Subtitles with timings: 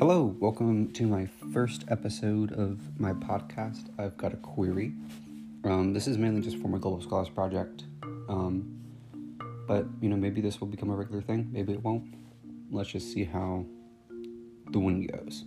[0.00, 3.90] Hello, welcome to my first episode of my podcast.
[3.98, 4.94] I've got a query.
[5.64, 7.84] Um, this is mainly just for my Global Scholars project.
[8.02, 8.80] Um,
[9.68, 12.14] but, you know, maybe this will become a regular thing, maybe it won't.
[12.70, 13.66] Let's just see how
[14.70, 15.44] the wind goes.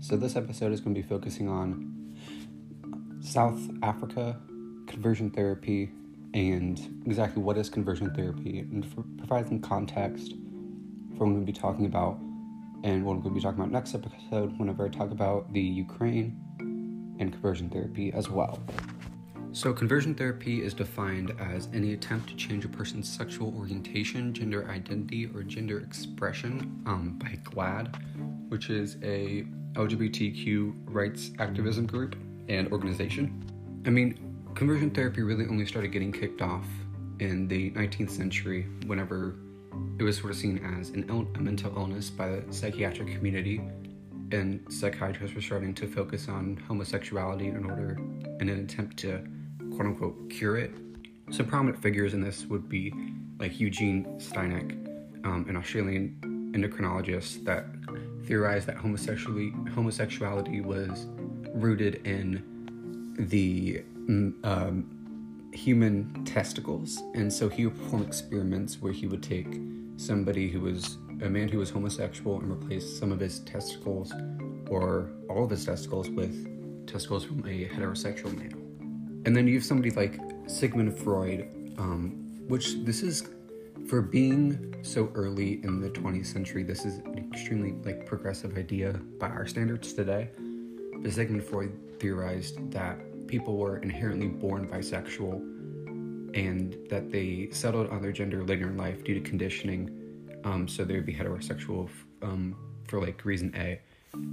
[0.00, 2.14] So, this episode is going to be focusing on
[3.22, 4.38] South Africa,
[4.88, 5.90] conversion therapy,
[6.34, 10.34] and exactly what is conversion therapy, and for, provide some context
[11.16, 12.18] for what we'll be talking about
[12.82, 16.38] and what we'll be talking about next episode whenever I talk about the Ukraine
[17.18, 18.60] and conversion therapy as well.
[19.52, 24.68] So, conversion therapy is defined as any attempt to change a person's sexual orientation, gender
[24.70, 27.96] identity, or gender expression um, by GLAAD,
[28.48, 32.16] which is a LGBTQ rights activism group
[32.48, 33.44] and organization.
[33.86, 36.66] I mean, conversion therapy really only started getting kicked off
[37.18, 39.36] in the 19th century whenever
[39.98, 43.60] it was sort of seen as an a mental illness by the psychiatric community,
[44.32, 47.98] and psychiatrists were starting to focus on homosexuality in order,
[48.40, 49.22] in an attempt to
[49.74, 50.72] quote unquote cure it.
[51.30, 52.92] Some prominent figures in this would be
[53.38, 54.72] like Eugene Steinach,
[55.24, 56.18] um, an Australian
[56.54, 57.66] endocrinologist that
[58.26, 61.06] theorized that homosexuality homosexuality was
[61.54, 62.42] rooted in
[63.18, 64.99] the mm, um,
[65.52, 69.60] human testicles, and so he would perform experiments where he would take
[69.96, 74.12] somebody who was a man who was homosexual and replace some of his testicles
[74.68, 78.58] or all of his testicles with testicles from a heterosexual male.
[79.26, 81.42] And then you have somebody like Sigmund Freud,
[81.78, 82.10] um,
[82.48, 83.28] which this is
[83.86, 86.62] for being so early in the 20th century.
[86.62, 90.30] This is an extremely like progressive idea by our standards today.
[90.98, 92.98] But Sigmund Freud theorized that
[93.30, 95.34] people were inherently born bisexual
[96.34, 99.88] and that they settled on their gender later in life due to conditioning.
[100.44, 101.88] Um, so they would be heterosexual
[102.22, 102.56] um,
[102.88, 103.80] for like reason A.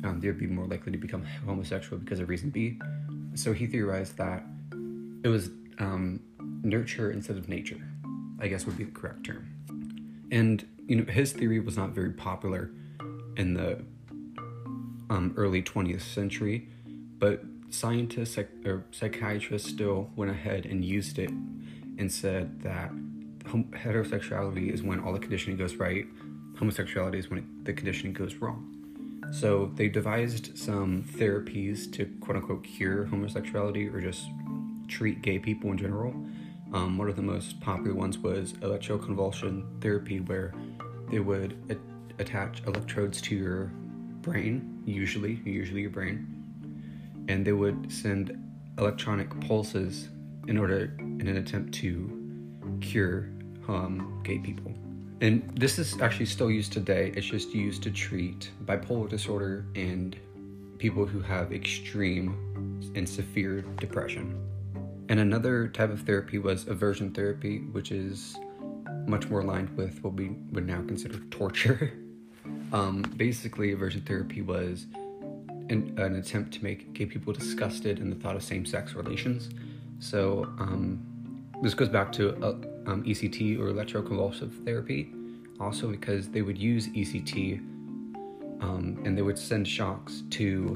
[0.03, 2.79] Um, they would be more likely to become homosexual because of reason B.
[3.35, 4.43] So he theorized that
[5.23, 6.19] it was um,
[6.63, 7.79] nurture instead of nature,
[8.39, 9.47] I guess would be the correct term.
[10.31, 12.71] And you know his theory was not very popular
[13.35, 13.83] in the
[15.11, 16.69] um, early 20th century,
[17.19, 22.89] but scientists psych- or psychiatrists still went ahead and used it and said that
[23.45, 26.05] hom- heterosexuality is when all the conditioning goes right,
[26.57, 28.73] homosexuality is when it, the conditioning goes wrong.
[29.31, 34.25] So they devised some therapies to quote unquote cure homosexuality or just
[34.87, 36.13] treat gay people in general.
[36.73, 40.53] Um, one of the most popular ones was electroconvulsion therapy, where
[41.09, 43.71] they would a- attach electrodes to your
[44.21, 46.36] brain, usually, usually your brain,
[47.27, 48.37] and they would send
[48.77, 50.09] electronic pulses
[50.47, 53.29] in order in an attempt to cure
[53.67, 54.73] um, gay people.
[55.19, 57.11] And this is actually still used today.
[57.15, 60.15] It's just used to treat bipolar disorder and
[60.77, 64.39] people who have extreme and severe depression.
[65.09, 68.37] And another type of therapy was aversion therapy, which is
[69.07, 71.93] much more aligned with what we would now consider torture.
[72.73, 74.85] um, basically, aversion therapy was
[75.69, 79.49] an, an, attempt to make gay people disgusted in the thought of same sex relations.
[79.99, 81.03] So, um,
[81.61, 82.49] this goes back to uh,
[82.85, 85.11] um, ECT or electroconvulsive therapy,
[85.59, 87.59] also because they would use ECT
[88.61, 90.75] um, and they would send shocks to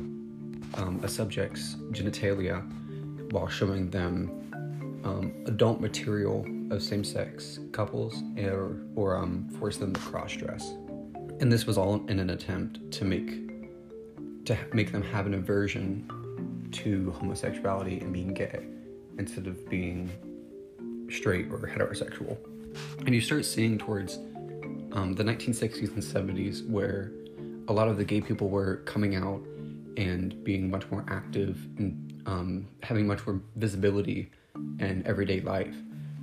[0.76, 2.62] um, a subject's genitalia
[3.32, 4.30] while showing them
[5.04, 10.74] um, adult material of same sex couples or, or um, force them to cross dress.
[11.40, 13.51] And this was all in an attempt to make
[14.46, 18.66] to make them have an aversion to homosexuality and being gay
[19.18, 20.10] instead of being
[21.10, 22.38] straight or heterosexual.
[23.06, 24.18] And you start seeing towards
[24.94, 27.12] um, the 1960s and 70s where
[27.68, 29.42] a lot of the gay people were coming out
[29.98, 34.32] and being much more active and um, having much more visibility
[34.80, 35.76] in everyday life.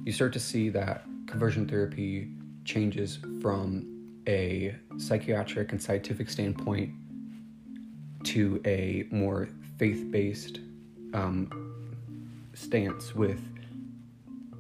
[0.04, 2.30] You start to see that conversion therapy
[2.64, 6.90] changes from a psychiatric and scientific standpoint
[8.24, 9.48] to a more
[9.78, 10.60] faith based
[11.14, 11.50] um,
[12.54, 13.40] stance with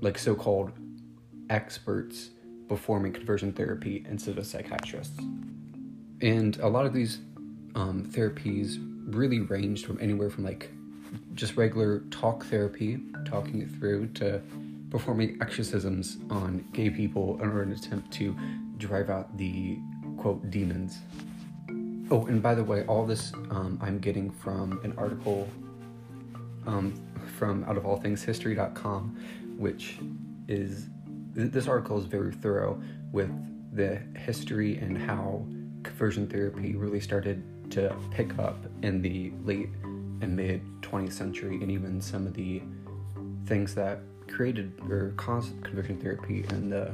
[0.00, 0.72] like so called
[1.50, 2.30] experts
[2.68, 5.18] performing conversion therapy instead of psychiatrists.
[6.20, 7.18] And a lot of these
[7.74, 8.76] um, therapies
[9.14, 10.70] really ranged from anywhere from like
[11.34, 14.42] just regular talk therapy, talking it through, to
[14.90, 18.36] performing exorcisms on gay people in to attempt to
[18.78, 19.78] drive out the
[20.16, 20.98] quote demons.
[22.10, 25.46] Oh, and by the way, all this um, I'm getting from an article
[26.66, 26.94] um,
[27.36, 29.98] from out of all things history.com, which
[30.48, 30.88] is
[31.34, 32.80] this article is very thorough
[33.12, 33.30] with
[33.74, 35.44] the history and how
[35.82, 39.68] conversion therapy really started to pick up in the late
[40.20, 42.62] and mid 20th century, and even some of the
[43.44, 46.90] things that created or caused conversion therapy in the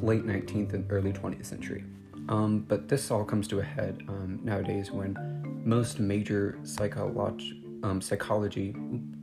[0.00, 1.84] late 19th and early 20th century.
[2.28, 5.16] Um, but this all comes to a head um, nowadays when
[5.64, 8.74] most major psychology, um, psychology,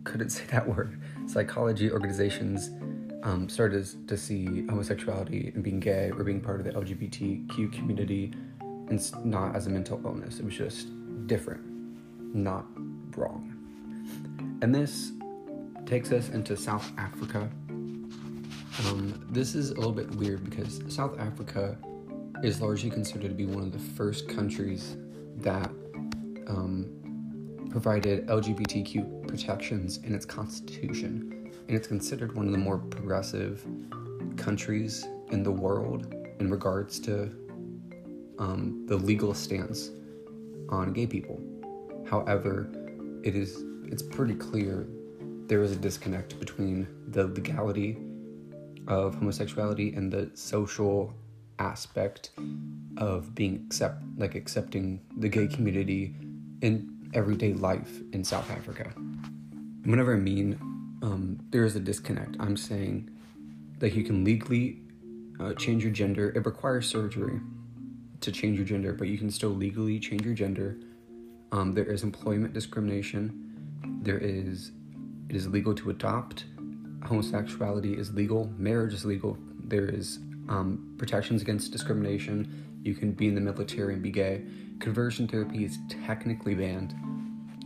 [0.04, 2.72] couldn't say that word, psychology organizations
[3.24, 8.34] um, started to see homosexuality and being gay or being part of the LGBTQ community
[8.62, 10.40] and not as a mental illness.
[10.40, 10.88] It was just
[11.28, 11.62] different,
[12.36, 12.66] not
[13.16, 13.50] wrong.
[14.62, 15.12] And this
[15.86, 17.50] takes us into South Africa.
[17.70, 21.78] Um, this is a little bit weird because South Africa
[22.44, 24.98] is largely considered to be one of the first countries
[25.38, 25.72] that
[26.48, 31.50] um, provided LGBTQ protections in its constitution.
[31.68, 33.66] And it's considered one of the more progressive
[34.36, 37.32] countries in the world in regards to
[38.40, 39.92] um, the legal stance
[40.68, 41.40] on gay people.
[42.10, 42.70] However,
[43.24, 44.88] it is it's pretty clear
[45.48, 47.98] there is a disconnect between the legality
[48.88, 51.14] of homosexuality and the social
[51.60, 52.32] aspect
[52.98, 56.16] of being accept like accepting the gay community
[56.62, 58.92] in everyday life in South Africa.
[59.84, 60.58] Whenever I mean
[61.02, 63.10] um, there is a disconnect, I'm saying
[63.80, 64.80] that you can legally
[65.40, 66.30] uh, change your gender.
[66.30, 67.40] It requires surgery
[68.22, 70.78] to change your gender, but you can still legally change your gender.
[71.52, 74.00] Um, there is employment discrimination.
[74.02, 74.72] There is
[75.30, 76.46] it is legal to adopt.
[77.06, 78.52] Homosexuality is legal.
[78.58, 79.38] Marriage is legal.
[79.66, 82.82] There is um, protections against discrimination.
[82.84, 84.44] You can be in the military and be gay.
[84.80, 86.92] Conversion therapy is technically banned.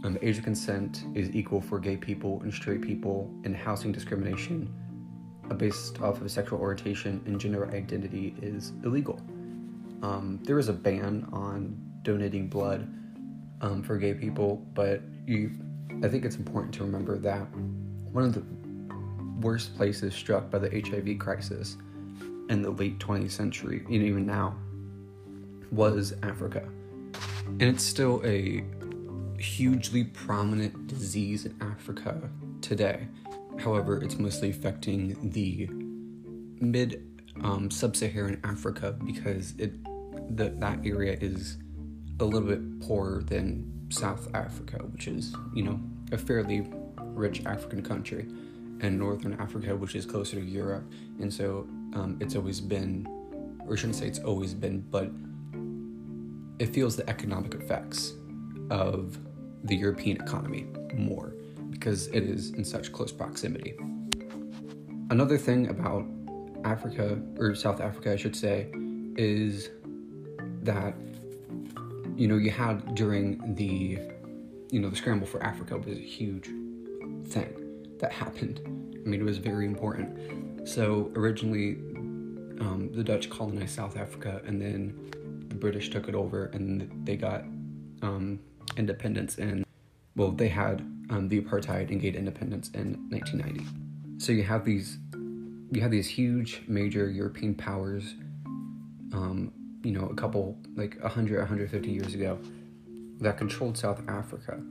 [0.04, 4.72] Um, age of consent is equal for gay people and straight people, and housing discrimination
[5.50, 9.20] uh, based off of sexual orientation and gender identity is illegal.
[10.04, 12.88] Um, there is a ban on donating blood
[13.62, 15.52] um, for gay people, but you,
[16.04, 17.48] I think it's important to remember that
[18.12, 18.44] one of the
[19.42, 21.78] worst places struck by the HIV crisis
[22.50, 24.56] in the late 20th century, and even now,
[25.72, 26.68] was Africa.
[27.46, 28.64] And it's still a
[29.40, 32.30] hugely prominent disease in Africa
[32.62, 33.08] today.
[33.60, 35.68] However, it's mostly affecting the
[36.60, 37.04] mid
[37.44, 39.74] um, sub-Saharan Africa because it
[40.36, 41.58] the, that area is
[42.20, 45.80] a little bit poorer than South Africa, which is you know
[46.12, 46.68] a fairly
[47.00, 48.28] rich African country,
[48.82, 50.84] and Northern Africa, which is closer to Europe,
[51.20, 53.08] and so um, it's always been,
[53.66, 55.12] or I shouldn't say it's always been, but
[56.60, 58.14] it feels the economic effects
[58.70, 59.18] of
[59.64, 61.34] the European economy more
[61.70, 63.76] because it is in such close proximity.
[65.10, 66.06] Another thing about
[66.64, 68.68] Africa, or South Africa, I should say,
[69.16, 69.70] is
[70.64, 70.96] that,
[72.16, 74.00] you know, you had during the,
[74.72, 76.50] you know, the scramble for Africa was a huge
[77.28, 77.54] thing
[78.00, 78.62] that happened.
[78.66, 80.18] I mean, it was very important.
[80.68, 81.76] So originally,
[82.60, 85.14] um, the Dutch colonized South Africa, and then
[85.48, 87.44] the British took it over, and they got
[88.02, 88.38] um,
[88.76, 89.64] independence in,
[90.18, 93.66] well, they had um, the apartheid and gained independence in 1990.
[94.18, 94.98] So you have these,
[95.72, 98.16] you have these huge major European powers,
[99.14, 99.54] um,
[99.84, 102.38] you know, a couple, like 100, 150 years ago,
[103.22, 104.62] that controlled South Africa.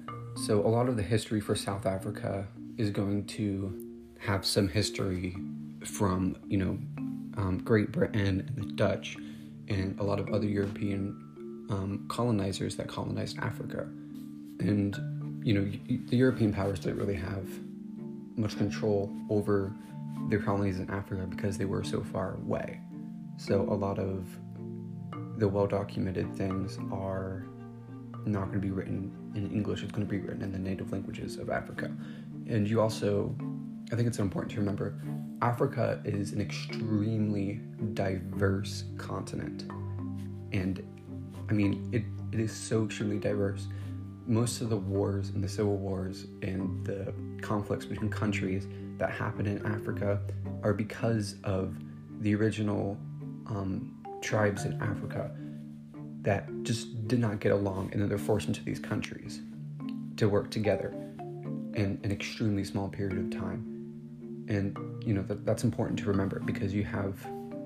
[0.45, 5.35] So a lot of the history for South Africa is going to have some history
[5.87, 6.79] from, you know,
[7.37, 9.17] um, Great Britain and the Dutch
[9.69, 13.89] and a lot of other European um, colonizers that colonized Africa.
[14.61, 14.97] And,
[15.45, 15.71] you know,
[16.09, 17.47] the European powers didn't really have
[18.37, 19.73] much control over
[20.29, 22.81] their colonies in Africa because they were so far away.
[23.37, 24.27] So a lot of
[25.39, 27.47] the well documented things are
[28.25, 30.91] not going to be written in English, it's going to be written in the native
[30.91, 31.95] languages of Africa.
[32.49, 33.35] And you also,
[33.93, 34.99] I think it's important to remember,
[35.43, 37.61] Africa is an extremely
[37.95, 39.71] diverse continent.
[40.53, 40.83] And
[41.49, 42.03] I mean, it,
[42.33, 43.69] it is so extremely diverse.
[44.27, 48.67] Most of the wars and the civil wars and the conflicts between countries
[48.99, 50.21] that happen in Africa
[50.65, 51.77] are because of
[52.21, 52.99] the original
[53.47, 55.31] um, tribes in Africa
[56.23, 59.43] that just did not get along and then they're forced into these countries
[60.17, 60.91] to work together
[61.75, 63.76] in an extremely small period of time.
[64.49, 67.19] And, you know, that, that's important to remember because you have,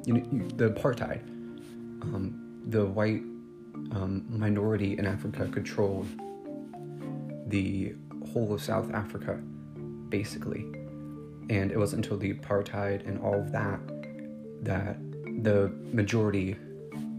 [0.06, 1.20] you know, you, the apartheid,
[2.02, 3.22] um, the white
[3.92, 6.06] um, minority in Africa controlled
[7.48, 7.94] the
[8.32, 9.40] whole of South Africa,
[10.08, 10.60] basically.
[11.50, 13.80] And it wasn't until the apartheid and all of that
[14.62, 14.98] that
[15.42, 16.56] the majority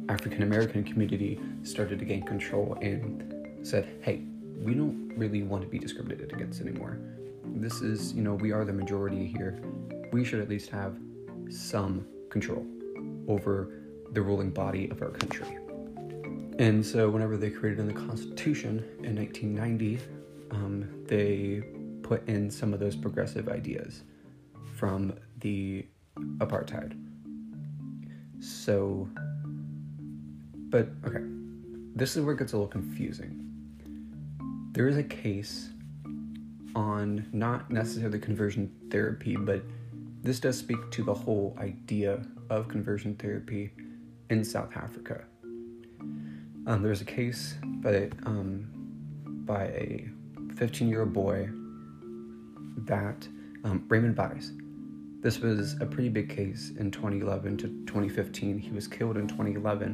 [0.10, 4.24] African American community started to gain control and said, hey,
[4.58, 6.98] we don't really want to be discriminated against anymore.
[7.46, 9.62] This is, you know, we are the majority here.
[10.12, 10.98] We should at least have
[11.50, 12.66] some control
[13.28, 13.82] over
[14.12, 15.58] the ruling body of our country.
[16.60, 20.00] And so, whenever they created in the Constitution in 1990,
[20.52, 21.64] um, they
[22.04, 24.04] put in some of those progressive ideas
[24.76, 25.86] from the
[26.38, 26.98] apartheid.
[28.40, 29.10] So,
[30.70, 31.24] but okay,
[31.96, 33.48] this is where it gets a little confusing.
[34.74, 35.71] There is a case
[36.76, 39.64] on not necessarily conversion therapy, but
[40.22, 43.72] this does speak to the whole idea of conversion therapy
[44.30, 45.26] in South Africa.
[46.68, 48.68] Um, there's a case by um,
[49.46, 50.08] by a
[50.56, 51.50] 15 year old boy
[52.86, 53.28] that
[53.64, 54.52] um, Raymond Buys.
[55.22, 58.58] This was a pretty big case in 2011 to 2015.
[58.58, 59.92] He was killed in 2011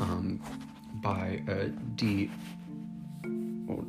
[0.00, 0.40] um,
[1.02, 2.30] by a D.
[3.66, 3.84] Well,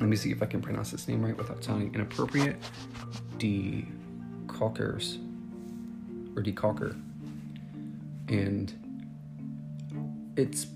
[0.00, 2.56] let me see if I can pronounce this name right without sounding inappropriate.
[3.38, 3.86] D.
[4.48, 5.18] Calkers
[6.36, 6.52] or D.
[6.52, 6.96] Calker,
[8.28, 8.72] and
[10.36, 10.66] it's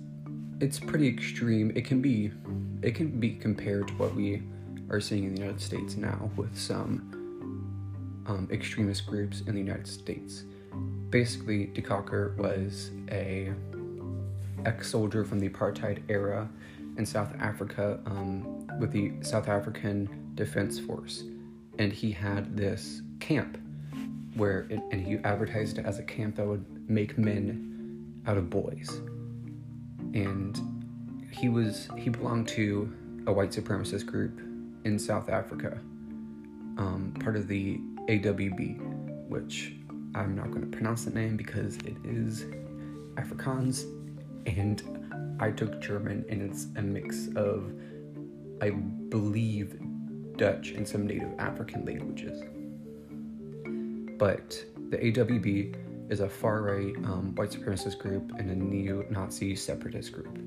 [0.60, 1.72] it's pretty extreme.
[1.74, 2.32] It can be
[2.82, 4.42] it can be compared to what we
[4.90, 7.14] are seeing in the United States now with some
[8.26, 10.44] um, extremist groups in the United States.
[11.10, 13.52] Basically, De Koker was a
[14.66, 16.48] ex-soldier from the apartheid era
[16.96, 21.24] in South Africa um, with the South African Defense Force,
[21.78, 23.58] and he had this camp
[24.34, 28.50] where it, and he advertised it as a camp that would make men out of
[28.50, 29.00] boys,
[30.14, 30.60] and
[31.30, 32.92] he was he belonged to
[33.26, 34.40] a white supremacist group
[34.84, 35.78] in South Africa,
[36.78, 39.74] um, part of the AWB, which
[40.14, 42.46] I'm not going to pronounce the name because it is
[43.16, 43.84] Afrikaans,
[44.46, 47.70] and I took German, and it's a mix of,
[48.60, 49.78] I believe,
[50.36, 52.42] Dutch and some native African languages.
[54.18, 59.54] But the AWB is a far right um, white supremacist group and a neo Nazi
[59.54, 60.38] separatist group.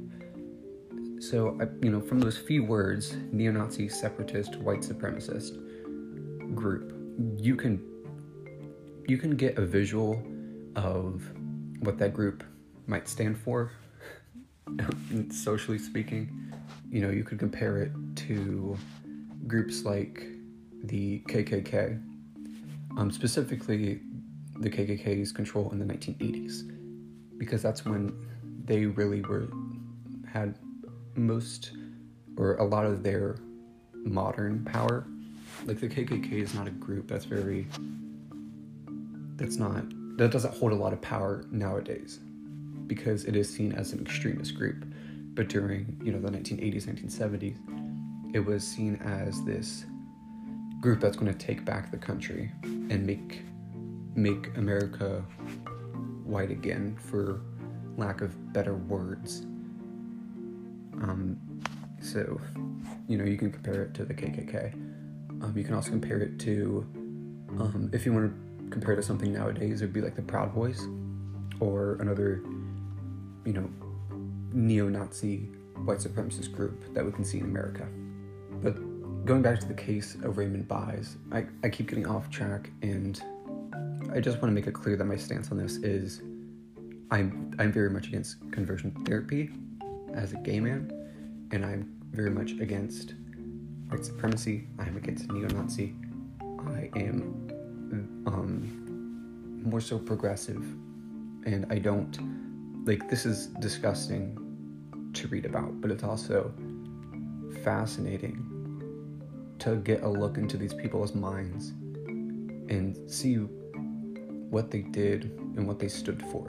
[1.22, 5.56] So, you know, from those few words, neo Nazi, separatist, white supremacist
[6.56, 6.94] group,
[7.38, 7.86] you can
[9.08, 10.24] you can get a visual
[10.76, 11.22] of
[11.80, 12.44] what that group
[12.88, 13.72] might stand for
[15.32, 16.52] socially speaking
[16.90, 17.92] you know you could compare it
[18.28, 18.78] to
[19.48, 20.24] groups like
[20.84, 22.02] the kkk
[22.98, 24.02] um, specifically
[24.60, 26.64] the kkk's control in the 1980s
[27.38, 28.14] because that's when
[28.66, 29.48] they really were
[30.32, 30.56] had
[31.16, 31.72] most
[32.38, 33.38] or a lot of their
[33.94, 35.06] modern power.
[35.66, 37.68] Like the KKK is not a group that's very
[39.36, 39.84] that's not
[40.18, 42.20] that doesn't hold a lot of power nowadays
[42.88, 44.86] because it is seen as an extremist group.
[45.34, 47.81] But during you know the 1980s 1970s
[48.34, 49.86] it was seen as this
[50.80, 53.42] group that's going to take back the country and make
[54.16, 55.24] make America
[56.26, 57.42] white again for
[57.98, 59.42] lack of better words
[61.02, 61.38] um,
[62.02, 62.40] so
[63.08, 64.74] you know you can compare it to the KKK
[65.42, 66.86] um, you can also compare it to,
[67.60, 70.22] um, if you want to compare it to something nowadays, it would be like the
[70.22, 70.88] Proud Boys
[71.60, 72.44] or another,
[73.46, 73.70] you know,
[74.54, 75.50] neo Nazi
[75.84, 77.88] white supremacist group that we can see in America.
[78.62, 82.72] But going back to the case of Raymond Buys, I, I keep getting off track
[82.82, 83.22] and
[84.14, 86.22] I just want to make it clear that my stance on this is
[87.12, 89.52] I'm I'm very much against conversion therapy
[90.14, 90.92] as a gay man,
[91.52, 93.14] and I'm very much against
[93.88, 94.68] white supremacy.
[94.80, 95.96] I am against neo-Nazi.
[96.42, 100.64] I am um, more so progressive,
[101.46, 102.18] and I don't
[102.86, 104.38] like this is disgusting
[105.14, 106.54] to read about, but it's also
[107.64, 108.51] fascinating
[109.62, 111.70] to get a look into these people's minds
[112.70, 115.26] and see what they did
[115.56, 116.48] and what they stood for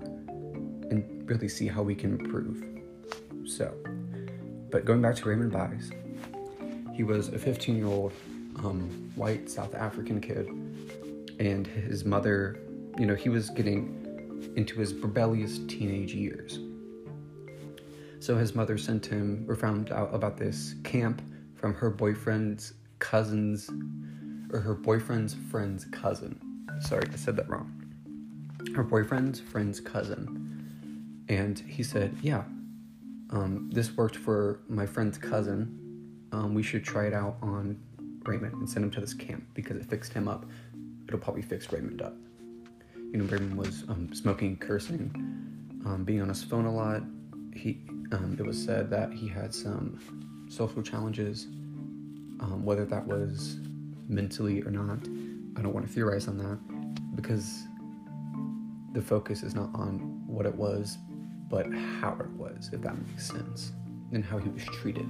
[0.90, 2.64] and really see how we can improve.
[3.44, 3.74] So,
[4.70, 5.90] but going back to Raymond Buys,
[6.94, 8.12] he was a 15 year old
[8.56, 10.48] um, white South African kid,
[11.38, 12.60] and his mother,
[12.98, 13.98] you know, he was getting
[14.56, 16.60] into his rebellious teenage years.
[18.20, 21.20] So his mother sent him or found out about this camp
[21.54, 23.68] from her boyfriend's cousin's
[24.52, 26.40] or her boyfriend's friend's cousin.
[26.80, 27.70] Sorry, I said that wrong.
[28.74, 31.26] Her boyfriend's friend's cousin.
[31.28, 32.44] And he said, Yeah,
[33.30, 35.78] um, this worked for my friend's cousin
[36.32, 37.78] um, we should try it out on
[38.24, 40.46] Raymond and send him to this camp because it fixed him up.
[41.06, 42.14] It'll probably fix Raymond up.
[42.96, 45.12] You know, Raymond was um, smoking, cursing,
[45.84, 47.02] um, being on his phone a lot.
[47.54, 47.82] He,
[48.12, 49.98] um, it was said that he had some
[50.48, 51.48] social challenges,
[52.42, 53.58] um, whether that was
[54.08, 54.98] mentally or not.
[55.56, 56.58] I don't want to theorize on that
[57.16, 57.64] because
[58.92, 60.98] the focus is not on what it was,
[61.48, 61.66] but
[62.00, 63.72] how it was, if that makes sense,
[64.12, 65.06] and how he was treated.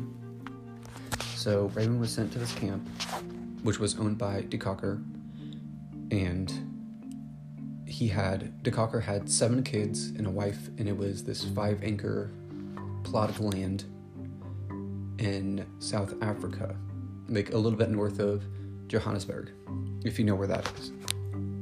[1.35, 2.89] So Raymond was sent to this camp,
[3.62, 5.03] which was owned by De Koker,
[6.11, 6.53] and
[7.87, 11.83] he had De Koker had seven kids and a wife, and it was this five
[11.83, 12.31] acre
[13.03, 13.85] plot of land
[15.19, 16.77] in South Africa,
[17.29, 18.43] like a little bit north of
[18.88, 19.50] Johannesburg,
[20.05, 20.93] if you know where that is.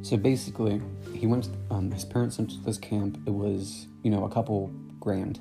[0.03, 0.81] So basically,
[1.15, 1.49] he went.
[1.71, 3.19] Um, his parents went to this camp.
[3.27, 5.41] It was, you know, a couple grand.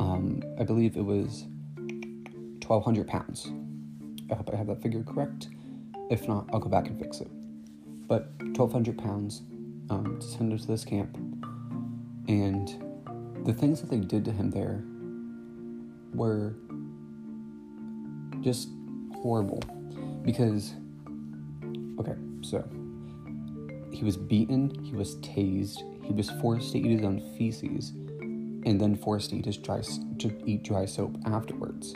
[0.00, 1.44] Um, I believe it was
[2.60, 3.52] twelve hundred pounds.
[4.30, 5.48] I hope I have that figure correct.
[6.10, 7.28] If not, I'll go back and fix it.
[8.08, 9.42] But twelve hundred pounds
[9.90, 11.16] um, to send him to this camp,
[12.26, 14.82] and the things that they did to him there
[16.14, 16.54] were
[18.40, 18.68] just
[19.24, 19.62] horrible
[20.22, 20.74] because
[21.98, 22.62] okay so
[23.90, 27.92] he was beaten he was tased he was forced to eat his own feces
[28.66, 29.80] and then forced to eat his dry
[30.18, 31.94] to eat dry soap afterwards.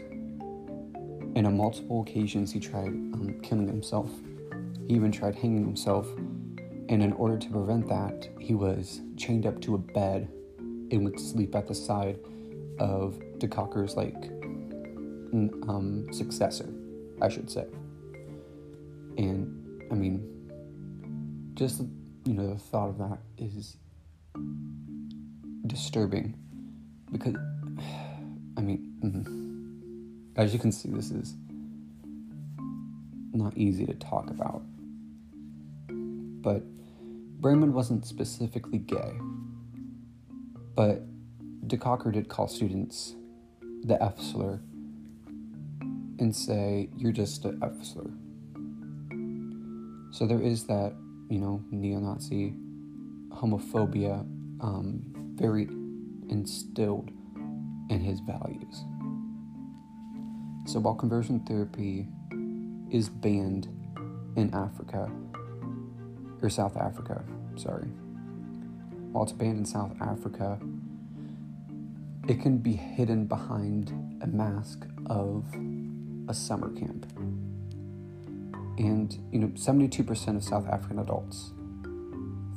[1.37, 4.11] And on multiple occasions he tried um, killing himself.
[4.87, 6.09] He even tried hanging himself
[6.89, 11.21] and in order to prevent that he was chained up to a bed and would
[11.21, 12.19] sleep at the side
[12.79, 14.31] of De Koker's like
[15.69, 16.73] um, successor,
[17.21, 17.67] I should say.
[19.17, 21.83] And I mean, just
[22.25, 23.77] you know, the thought of that is
[25.67, 26.35] disturbing
[27.11, 27.35] because
[28.57, 31.35] I mean, mm, as you can see, this is
[33.33, 34.63] not easy to talk about.
[35.89, 36.63] But
[37.41, 39.13] Raymond wasn't specifically gay,
[40.75, 41.03] but
[41.67, 43.15] De Koker did call students
[43.83, 44.61] the F slur
[46.19, 48.11] and say, you're just an slur.
[50.11, 50.95] So there is that,
[51.29, 52.55] you know, neo Nazi
[53.31, 54.21] homophobia
[54.61, 55.03] um,
[55.35, 55.69] very
[56.29, 57.11] instilled
[57.91, 58.85] in his values.
[60.67, 62.07] So while conversion therapy
[62.91, 63.69] is banned
[64.37, 65.11] in Africa,
[66.43, 67.25] or South Africa,
[67.57, 67.89] sorry,
[69.13, 70.59] while it's banned in South Africa,
[72.29, 75.45] it can be hidden behind a mask of
[76.29, 77.07] a summer camp.
[78.79, 81.53] And, you know, 72% of South African adults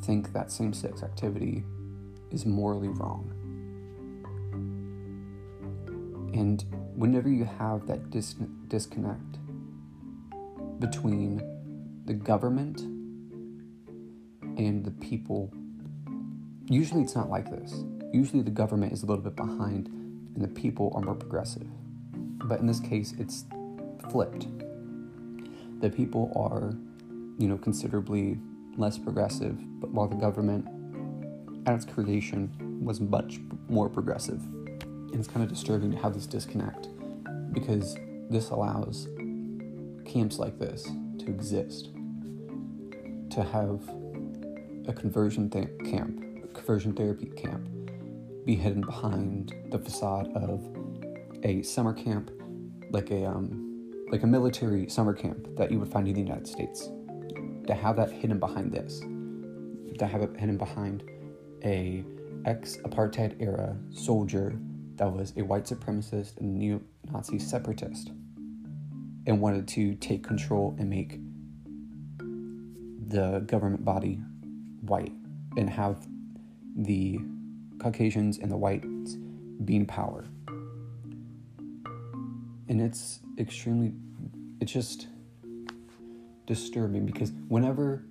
[0.04, 1.64] think that same sex activity
[2.32, 3.34] is morally wrong.
[6.34, 6.64] And
[6.96, 8.36] whenever you have that dis-
[8.68, 9.40] disconnect
[10.80, 11.42] between
[12.06, 12.82] the government
[14.58, 15.52] and the people,
[16.68, 20.48] usually it's not like this usually the government is a little bit behind and the
[20.48, 21.68] people are more progressive.
[22.14, 23.46] But in this case, it's
[24.12, 24.48] flipped.
[25.82, 26.76] The people are,
[27.38, 28.38] you know, considerably
[28.78, 30.68] less progressive, but while the government
[31.66, 34.42] at its creation was much more progressive.
[34.42, 36.90] And it's kind of disturbing to have this disconnect
[37.54, 37.96] because
[38.30, 39.08] this allows
[40.06, 40.84] camps like this
[41.20, 41.90] to exist,
[43.30, 43.82] to have
[44.88, 47.68] a conversion th- camp, a conversion therapy camp,
[48.46, 50.66] be hidden behind the facade of
[51.44, 52.32] a summer camp,
[52.92, 53.71] like a um,
[54.12, 56.90] like a military summer camp that you would find in the United States.
[57.68, 61.04] To have that hidden behind this, to have it hidden behind
[61.64, 62.04] a
[62.46, 64.60] ex-apartheid era soldier
[64.96, 68.12] that was a white supremacist and neo-Nazi separatist,
[69.28, 71.20] and wanted to take control and make
[73.08, 74.20] the government body
[74.82, 75.14] white
[75.56, 76.06] and have
[76.76, 77.20] the
[77.80, 79.18] Caucasians and the whites
[79.64, 80.26] being power.
[82.68, 83.94] And it's extremely,
[84.60, 85.08] it's just
[86.46, 88.06] disturbing because whenever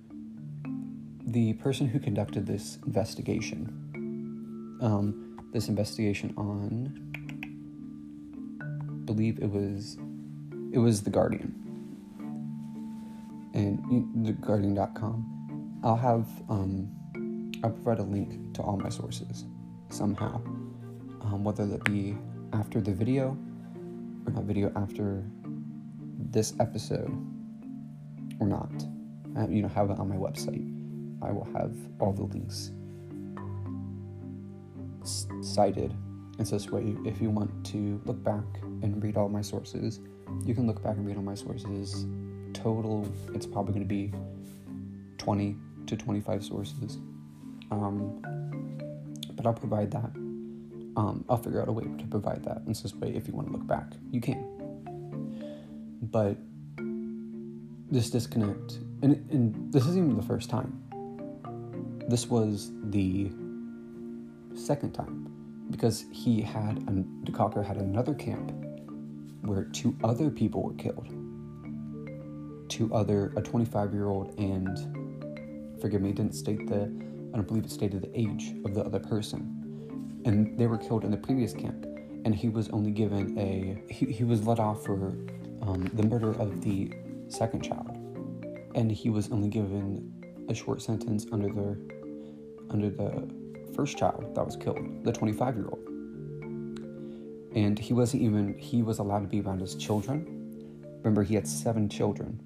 [1.25, 6.91] the person who conducted this investigation, um, this investigation on,
[9.05, 9.97] believe it was,
[10.71, 11.55] it was The Guardian
[13.53, 15.79] and the theguardian.com.
[15.83, 16.89] I'll have, um,
[17.63, 19.45] I'll provide a link to all my sources
[19.89, 20.35] somehow,
[21.21, 22.17] um, whether that be
[22.53, 23.37] after the video
[24.25, 25.23] or not video after
[26.17, 27.11] this episode
[28.39, 28.71] or not.
[29.49, 30.67] You know, have it on my website.
[31.21, 32.71] I will have all the links
[35.41, 35.93] cited.
[36.37, 38.43] And so this way, if you want to look back
[38.81, 39.99] and read all my sources,
[40.43, 42.05] you can look back and read all my sources.
[42.53, 44.13] Total, it's probably going to be
[45.17, 45.55] 20
[45.87, 46.97] to 25 sources.
[47.69, 48.21] Um,
[49.33, 50.11] but I'll provide that.
[50.97, 52.61] Um, I'll figure out a way to provide that.
[52.65, 54.45] And so this way, if you want to look back, you can.
[56.01, 56.37] But
[57.89, 60.81] this disconnect, and, and this isn't even the first time.
[62.07, 63.31] This was the
[64.55, 65.31] second time
[65.69, 68.51] because he had, um, De Koker had another camp
[69.41, 71.07] where two other people were killed.
[72.69, 76.83] Two other, a 25 year old and, forgive me, didn't state the,
[77.33, 79.60] I don't believe it stated the age of the other person.
[80.25, 81.85] And they were killed in the previous camp.
[82.23, 85.07] And he was only given a, he, he was let off for
[85.61, 86.91] um, the murder of the
[87.27, 87.97] second child.
[88.75, 91.77] And he was only given a short sentence under the,
[92.69, 93.29] under the
[93.75, 95.91] first child that was killed, the 25 year old
[97.53, 100.25] and he wasn't even he was allowed to be around his children.
[100.99, 102.41] Remember he had seven children.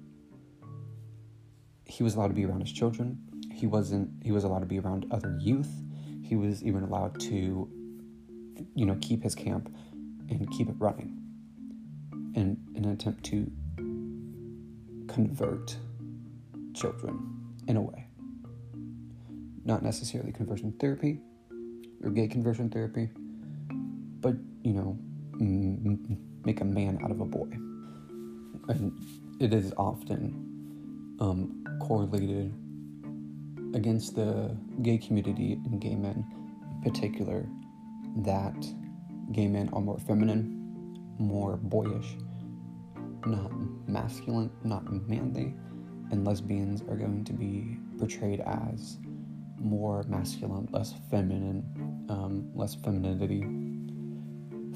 [1.84, 3.18] He was allowed to be around his children.
[3.52, 5.70] He wasn't he was allowed to be around other youth
[6.26, 7.68] he was even allowed to
[8.74, 9.72] you know keep his camp
[10.28, 11.16] and keep it running
[12.34, 13.50] in, in an attempt to
[15.08, 15.76] convert
[16.74, 17.18] children
[17.68, 18.06] in a way
[19.64, 21.20] not necessarily conversion therapy
[22.02, 23.08] or gay conversion therapy
[24.20, 24.34] but
[24.66, 24.98] you know,
[26.44, 27.46] make a man out of a boy.
[28.68, 28.92] And
[29.38, 32.52] it is often um, correlated
[33.76, 36.24] against the gay community and gay men
[36.74, 37.46] in particular
[38.16, 38.56] that
[39.32, 42.16] gay men are more feminine, more boyish,
[43.26, 43.52] not
[43.86, 45.54] masculine, not manly,
[46.10, 48.98] and lesbians are going to be portrayed as
[49.58, 51.62] more masculine, less feminine,
[52.08, 53.42] um, less femininity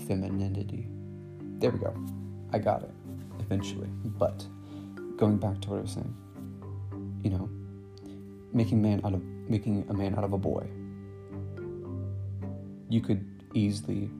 [0.06, 0.88] femininity.
[1.58, 1.94] There we go.
[2.52, 2.90] I got it
[3.38, 3.88] eventually.
[4.04, 4.46] But
[5.16, 6.14] going back to what I was saying,
[7.22, 7.48] you know,
[8.52, 10.66] making man out of making a man out of a boy.
[12.88, 14.10] You could easily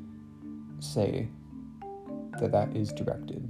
[0.79, 1.29] say
[2.39, 3.49] that that is directed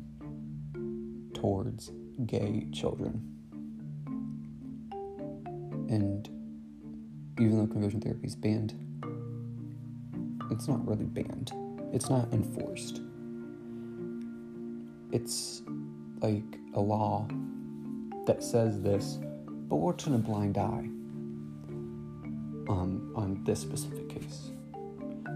[1.34, 1.90] towards
[2.26, 3.26] gay children.
[5.88, 6.28] And
[7.38, 8.74] even though conversion therapy is banned,
[10.50, 11.52] it's not really banned
[11.92, 13.00] it's not enforced.
[15.12, 15.62] It's
[16.20, 17.26] like a law
[18.26, 19.18] that says this,
[19.70, 20.90] but we're turning a blind eye
[22.68, 24.50] um, on this specific case,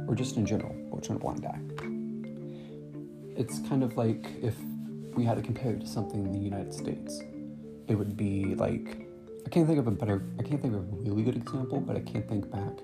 [0.09, 1.61] or just in general, we're turning a blind eye.
[3.40, 4.57] It's kind of like if
[5.14, 7.23] we had to compare it to something in the United States,
[7.87, 9.07] it would be like
[9.47, 11.97] I can't think of a better, I can't think of a really good example, but
[11.97, 12.77] I can't think back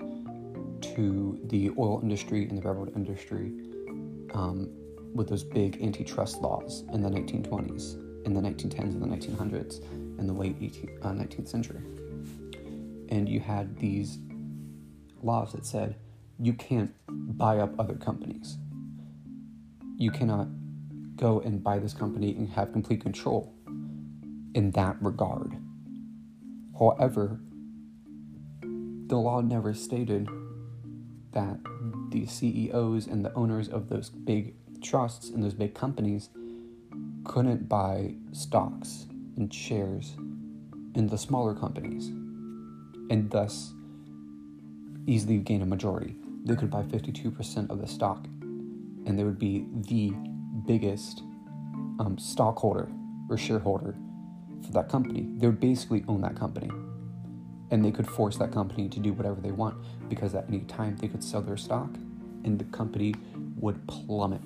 [0.94, 3.52] to the oil industry and the railroad industry
[4.34, 4.70] um,
[5.14, 9.82] with those big antitrust laws in the 1920s, in the 1910s, and the 1900s,
[10.20, 11.80] in the late 18, uh, 19th century.
[13.08, 14.18] And you had these
[15.22, 15.96] laws that said
[16.38, 18.56] you can't buy up other companies.
[19.96, 20.48] You cannot
[21.16, 23.54] go and buy this company and have complete control
[24.54, 25.56] in that regard.
[26.78, 27.40] However,
[28.62, 30.28] the law never stated
[31.32, 31.58] that
[32.10, 36.30] the CEOs and the owners of those big trusts and those big companies
[37.24, 40.14] couldn't buy stocks and shares
[40.94, 42.08] in the smaller companies
[43.10, 43.72] and thus
[45.06, 46.16] easily gain a majority.
[46.44, 48.26] They could buy 52% of the stock
[49.06, 50.12] and they would be the
[50.66, 51.22] biggest
[51.98, 52.88] um, stockholder
[53.28, 53.94] or shareholder
[54.64, 55.28] for that company.
[55.36, 56.70] They would basically own that company
[57.70, 59.76] and they could force that company to do whatever they want
[60.08, 61.90] because at any time they could sell their stock
[62.44, 63.14] and the company
[63.56, 64.40] would plummet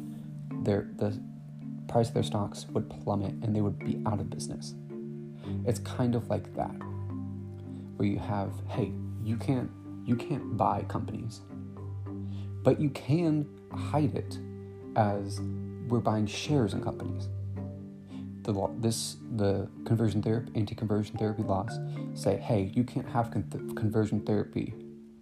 [0.64, 1.18] their the
[1.88, 4.74] price of their stocks would plummet and they would be out of business.
[5.66, 6.74] It's kind of like that
[7.96, 8.92] where you have hey
[9.22, 9.70] you can't
[10.04, 11.42] you can't buy companies
[12.64, 14.38] but you can hide it
[14.96, 15.40] as
[15.88, 17.28] we're buying shares in companies.
[18.42, 21.78] The law, this the conversion therapy, anti-conversion therapy laws
[22.14, 24.74] say, hey, you can't have con- conversion therapy,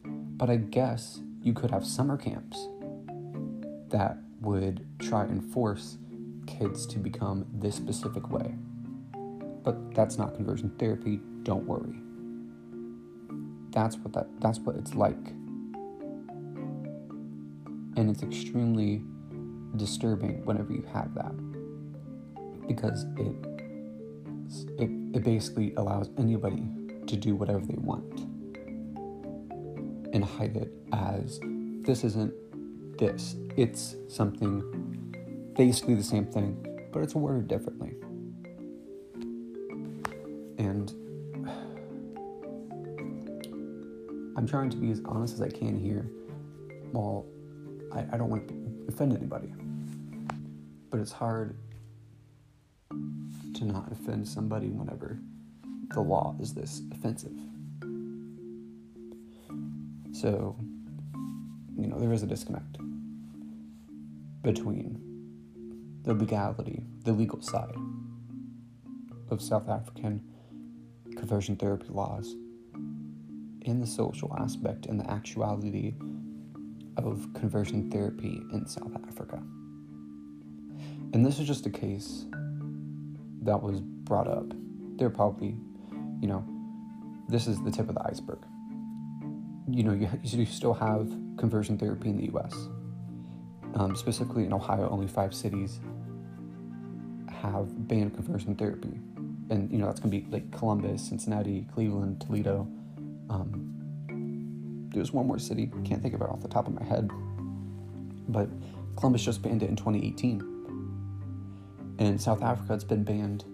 [0.05, 2.69] but I guess you could have summer camps
[3.89, 5.99] that would try and force
[6.47, 8.55] kids to become this specific way.
[9.63, 11.21] But that's not conversion therapy.
[11.43, 11.99] Don't worry.
[13.71, 15.29] That's what that that's what it's like.
[17.97, 19.03] And it's extremely
[19.77, 21.33] disturbing whenever you have that
[22.67, 23.35] because it,
[24.79, 26.63] it, it basically allows anybody
[27.07, 28.21] to do whatever they want
[30.15, 31.41] and hide it as
[31.83, 32.33] this isn't
[32.99, 33.37] this.
[33.57, 34.63] It's something
[35.57, 37.95] basically the same thing, but it's worded differently.
[40.59, 40.91] And
[44.37, 46.11] I'm trying to be as honest as I can here
[46.93, 47.27] While
[47.93, 49.53] I, I don't want to offend anybody,
[50.91, 51.57] but it's hard
[52.91, 55.19] to not offend somebody whenever
[55.91, 57.33] the law is this offensive.
[60.13, 60.57] So,
[61.77, 62.79] you know, there is a disconnect
[64.43, 65.12] between
[66.05, 67.77] the legality, the legal side
[69.31, 70.23] of South African
[71.17, 72.35] conversion therapy laws
[73.65, 75.95] and the social aspect and the actuality
[76.97, 79.43] of conversion therapy in South Africa.
[81.13, 82.27] And this is just a case
[83.43, 84.47] that was brought up.
[84.97, 85.57] There are probably,
[86.21, 86.45] you know,
[87.29, 88.41] this is the tip of the iceberg.
[89.71, 92.55] You know, you, you still have conversion therapy in the US.
[93.75, 95.81] Um, specifically in Ohio, only five cities
[97.65, 99.01] have banned conversion therapy.
[99.51, 102.69] And, you know, that's going to be like Columbus, Cincinnati, Cleveland, Toledo.
[103.29, 103.73] Um,
[104.95, 107.11] there's one more city, can't think of it off the top of my head.
[108.29, 108.49] But
[108.97, 111.97] Columbus just banned it in 2018.
[111.99, 113.45] And South Africa, it's been banned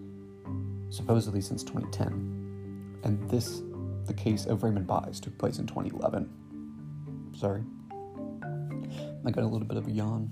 [0.91, 3.01] supposedly since 2010.
[3.05, 3.63] And this,
[4.07, 6.29] the case of Raymond Buys, took place in 2011.
[7.37, 7.63] Sorry.
[9.25, 10.31] I got a little bit of a yawn.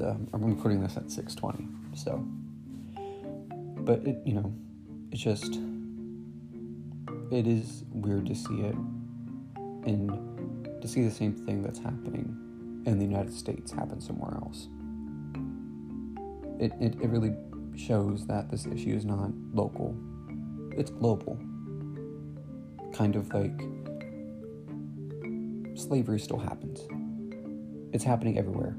[0.00, 2.24] Uh, I'm recording this at 6:20, so.
[3.84, 4.54] But it, you know,
[5.12, 5.60] it's just,
[7.30, 8.74] it is weird to see it,
[9.84, 10.10] and
[10.80, 12.34] to see the same thing that's happening
[12.86, 14.68] in the United States happen somewhere else.
[16.58, 17.34] It, it, it really
[17.76, 19.94] shows that this issue is not local,
[20.70, 21.38] it's global.
[22.94, 23.60] Kind of like
[25.74, 26.80] slavery still happens,
[27.92, 28.76] it's happening everywhere.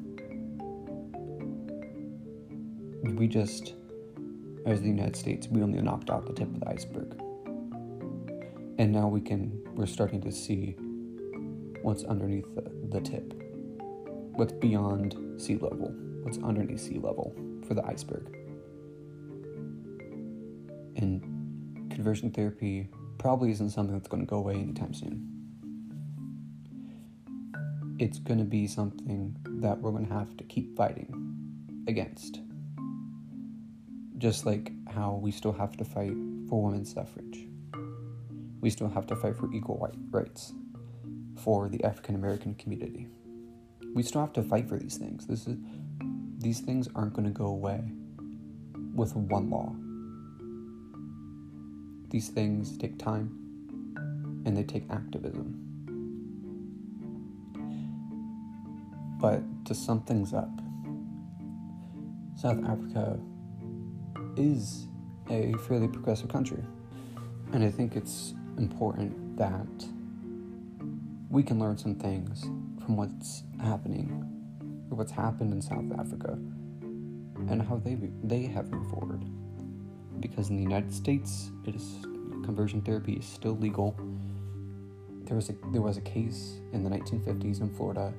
[3.03, 3.75] We just,
[4.65, 7.21] as the United States, we only knocked out the tip of the iceberg.
[8.77, 10.75] And now we can, we're starting to see
[11.81, 13.33] what's underneath the, the tip,
[14.33, 17.35] what's beyond sea level, what's underneath sea level
[17.67, 18.35] for the iceberg.
[20.97, 25.31] And conversion therapy probably isn't something that's going to go away anytime soon.
[27.99, 32.39] It's going to be something that we're going to have to keep fighting against.
[34.17, 36.13] Just like how we still have to fight
[36.49, 37.47] for women's suffrage.
[38.61, 40.53] We still have to fight for equal rights
[41.43, 43.07] for the African American community.
[43.93, 45.27] We still have to fight for these things.
[45.27, 45.57] This is
[46.37, 47.81] these things aren't going to go away
[48.93, 49.75] with one law.
[52.09, 53.31] These things take time
[54.45, 55.61] and they take activism.
[59.19, 60.49] But to sum things up,
[62.35, 63.19] South Africa
[64.37, 64.87] is
[65.29, 66.63] a fairly progressive country.
[67.53, 69.85] And I think it's important that
[71.29, 72.43] we can learn some things
[72.83, 74.09] from what's happening
[74.89, 76.37] or what's happened in South Africa
[77.49, 79.23] and how they they have moved forward.
[80.19, 81.97] Because in the United States, it is
[82.43, 83.95] conversion therapy is still legal.
[85.25, 88.13] There was a there was a case in the 1950s in Florida,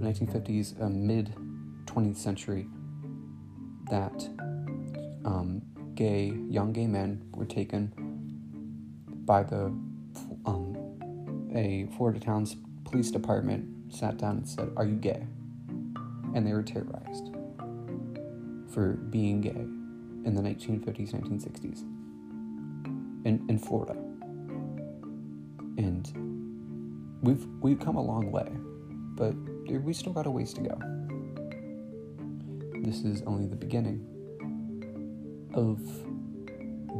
[0.00, 1.34] 1950s, uh, mid
[1.86, 2.68] 20th century,
[3.90, 4.28] that
[5.24, 5.62] um,
[5.94, 7.92] gay young gay men were taken
[9.24, 9.66] by the
[10.46, 15.26] um, a Florida town's police department sat down and said, "Are you gay?"
[16.34, 17.30] And they were terrorized
[18.70, 21.82] for being gay in the 1950s, 1960s
[23.24, 23.92] in, in Florida.
[25.78, 28.48] And we've we've come a long way,
[29.16, 29.34] but
[29.68, 30.78] we still got a ways to go.
[32.82, 34.13] This is only the beginning
[35.54, 35.78] of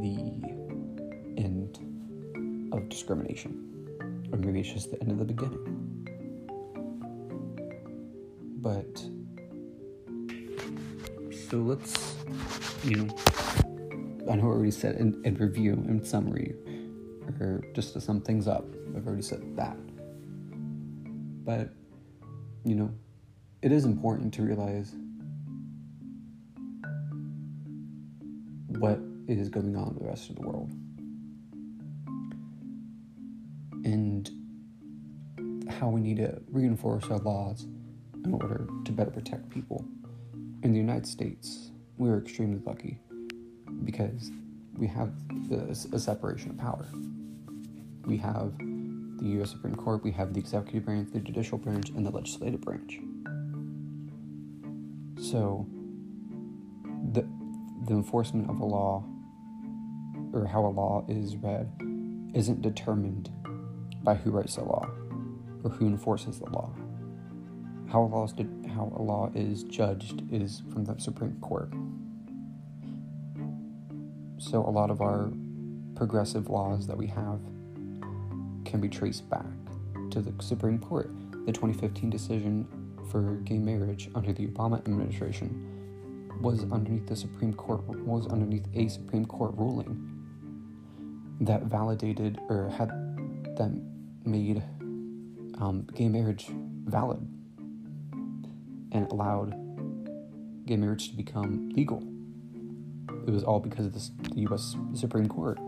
[0.01, 0.43] the
[1.37, 1.79] end
[2.73, 4.29] of discrimination.
[4.33, 5.81] Or maybe it's just the end of the beginning.
[8.61, 9.05] But
[11.49, 12.15] so let's
[12.83, 13.15] you know
[14.31, 16.55] I know I already said in, in review and summary
[17.41, 18.65] or just to sum things up.
[18.97, 19.77] I've already said that.
[21.45, 21.71] But
[22.65, 22.91] you know,
[23.61, 24.95] it is important to realize
[29.27, 30.71] what is going on with the rest of the world.
[33.85, 34.31] And
[35.71, 37.67] how we need to reinforce our laws
[38.25, 39.85] in order to better protect people.
[40.63, 42.99] In the United States, we are extremely lucky
[43.85, 44.31] because
[44.77, 45.13] we have
[45.49, 46.89] the, a separation of power.
[48.07, 49.51] We have the U.S.
[49.51, 52.99] Supreme Court, we have the executive branch, the judicial branch, and the legislative branch.
[55.19, 55.67] So,
[57.13, 57.27] the
[57.87, 59.05] the enforcement of a law
[60.35, 61.71] or how a law is read
[62.35, 63.31] isn't determined
[64.03, 64.87] by who writes the law.
[65.63, 66.71] or who enforces the law.
[67.89, 68.35] How a law is,
[68.69, 71.73] how a law is judged is from the Supreme Court.
[74.37, 75.33] So a lot of our
[75.95, 77.41] progressive laws that we have
[78.67, 79.47] can be traced back
[80.11, 81.11] to the Supreme Court.
[81.47, 82.69] The 2015 decision
[83.11, 85.71] for gay marriage under the Obama administration
[86.43, 90.14] was underneath the Supreme Court was underneath a Supreme Court ruling
[91.41, 92.89] that validated or had
[93.57, 93.71] that
[94.25, 94.63] made
[95.59, 96.47] um, gay marriage
[96.87, 97.27] valid
[98.93, 99.55] and allowed
[100.67, 102.03] gay marriage to become legal.
[103.27, 104.77] It was all because of this, the U.S.
[104.95, 105.59] Supreme Court.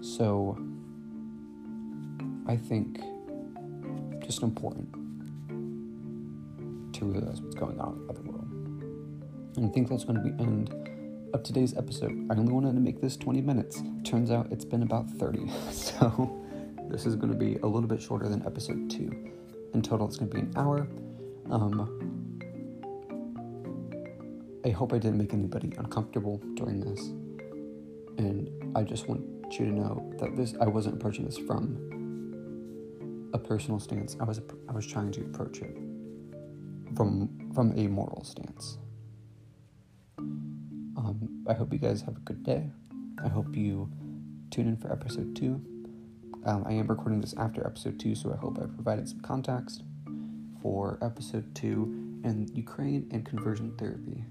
[0.00, 0.58] So,
[2.46, 3.00] I think
[4.24, 4.92] just important
[6.94, 8.48] to realize what's going on in the world.
[9.56, 10.74] And I think that's going to be end
[11.32, 12.26] of today's episode.
[12.30, 13.82] I only wanted to make this 20 minutes.
[14.04, 15.50] Turns out it's been about 30.
[15.70, 16.44] So
[16.90, 19.30] this is going to be a little bit shorter than episode 2.
[19.74, 20.88] In total, it's going to be an hour.
[21.50, 22.08] Um,
[24.64, 27.00] I hope I didn't make anybody uncomfortable during this.
[28.18, 31.78] And I just want you to know that this I wasn't approaching this from
[33.32, 34.16] a personal stance.
[34.20, 35.76] I was I was trying to approach it
[36.96, 38.78] from from a moral stance.
[41.48, 42.70] I hope you guys have a good day.
[43.24, 43.90] I hope you
[44.50, 45.62] tune in for episode two.
[46.44, 49.82] Um, I am recording this after episode two, so I hope I provided some context
[50.60, 54.24] for episode two and Ukraine and conversion therapy.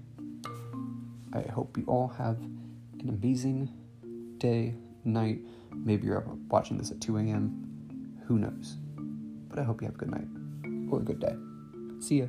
[1.32, 2.38] I hope you all have
[3.00, 3.68] an amazing
[4.38, 5.40] day, night.
[5.72, 8.16] Maybe you're watching this at 2 a.m.
[8.28, 8.76] Who knows?
[9.48, 10.28] But I hope you have a good night
[10.90, 11.34] or a good day.
[12.00, 12.26] See ya.